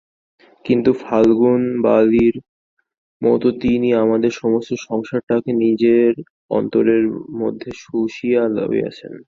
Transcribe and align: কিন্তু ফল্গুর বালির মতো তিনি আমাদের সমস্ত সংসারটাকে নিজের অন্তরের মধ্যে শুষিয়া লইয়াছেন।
কিন্তু 0.65 0.89
ফল্গুর 1.01 1.55
বালির 1.85 2.35
মতো 3.21 3.47
তিনি 3.63 3.89
আমাদের 4.03 4.31
সমস্ত 4.41 4.71
সংসারটাকে 4.87 5.51
নিজের 5.63 6.11
অন্তরের 6.51 7.03
মধ্যে 7.41 7.69
শুষিয়া 7.83 8.41
লইয়াছেন। 8.55 9.13